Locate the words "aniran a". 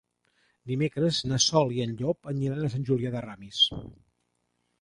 2.33-2.73